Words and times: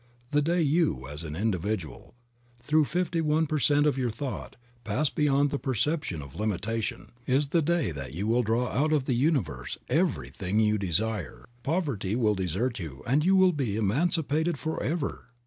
The 0.31 0.41
day 0.41 0.63
you, 0.63 1.07
as 1.07 1.21
an 1.21 1.35
individual, 1.35 2.15
through 2.59 2.85
fifty 2.85 3.21
one 3.21 3.45
per 3.45 3.59
cent, 3.59 3.85
of 3.85 3.99
your 3.99 4.09
thought, 4.09 4.55
pass 4.83 5.11
beyond 5.11 5.51
the 5.51 5.59
perception 5.59 6.23
of 6.23 6.33
limitation, 6.35 7.11
you 7.27 8.25
will 8.25 8.41
draw 8.41 8.69
out 8.69 8.93
of 8.93 9.05
the 9.05 9.13
universe 9.13 9.77
Creative 9.85 10.07
Mind. 10.07 10.07
69 10.07 10.25
everything 10.25 10.59
you 10.59 10.77
desire; 10.79 11.45
poverty 11.61 12.15
will 12.15 12.33
desert 12.33 12.79
you 12.79 13.03
and 13.05 13.23
you 13.23 13.35
will 13.35 13.53
be 13.53 13.77
emancipated 13.77 14.57
forever. 14.57 15.25